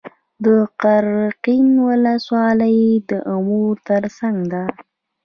[0.45, 0.45] د
[0.81, 4.63] قرقین ولسوالۍ د امو تر څنګ ده